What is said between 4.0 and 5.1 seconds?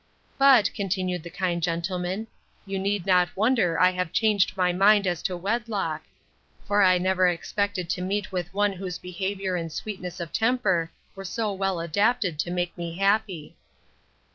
changed my mind